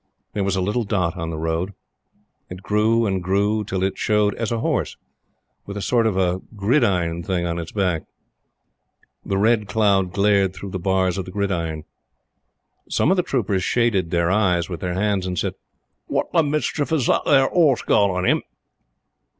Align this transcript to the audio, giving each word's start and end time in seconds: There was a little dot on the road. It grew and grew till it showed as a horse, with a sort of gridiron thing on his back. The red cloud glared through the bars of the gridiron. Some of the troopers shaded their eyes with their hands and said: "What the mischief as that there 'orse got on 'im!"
There 0.33 0.43
was 0.43 0.55
a 0.55 0.61
little 0.61 0.83
dot 0.83 1.15
on 1.15 1.29
the 1.29 1.37
road. 1.37 1.75
It 2.49 2.63
grew 2.63 3.05
and 3.05 3.21
grew 3.21 3.63
till 3.63 3.83
it 3.83 3.99
showed 3.99 4.33
as 4.33 4.51
a 4.51 4.57
horse, 4.57 4.97
with 5.67 5.77
a 5.77 5.81
sort 5.83 6.07
of 6.07 6.41
gridiron 6.55 7.21
thing 7.21 7.45
on 7.45 7.57
his 7.57 7.71
back. 7.71 8.05
The 9.23 9.37
red 9.37 9.67
cloud 9.67 10.11
glared 10.11 10.55
through 10.55 10.71
the 10.71 10.79
bars 10.79 11.19
of 11.19 11.25
the 11.25 11.31
gridiron. 11.31 11.83
Some 12.89 13.11
of 13.11 13.15
the 13.17 13.21
troopers 13.21 13.63
shaded 13.63 14.09
their 14.09 14.31
eyes 14.31 14.69
with 14.69 14.79
their 14.79 14.95
hands 14.95 15.27
and 15.27 15.37
said: 15.37 15.53
"What 16.07 16.31
the 16.33 16.41
mischief 16.41 16.91
as 16.91 17.05
that 17.05 17.21
there 17.25 17.47
'orse 17.47 17.83
got 17.83 18.09
on 18.09 18.25
'im!" 18.27 18.41